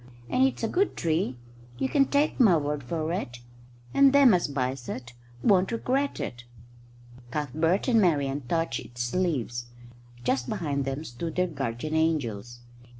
And 0.31 0.47
it's 0.47 0.63
a 0.63 0.67
good 0.67 0.97
tree. 0.97 1.37
You 1.77 1.87
can 1.87 2.05
take 2.05 2.39
my 2.39 2.57
word 2.57 2.81
for 2.81 3.13
it. 3.13 3.41
And 3.93 4.13
them 4.13 4.33
as 4.33 4.47
buys 4.47 4.89
it 4.89 5.13
won't 5.43 5.71
regret 5.71 6.19
it." 6.19 6.43
Cuthbert 7.29 7.87
and 7.87 8.01
Marian 8.01 8.41
touched 8.47 8.79
its 8.79 9.13
leaves. 9.13 9.65
Just 10.23 10.49
behind 10.49 10.85
them 10.85 11.03
stood 11.03 11.35
their 11.35 11.45
guardian 11.45 11.93
angels. 11.93 12.61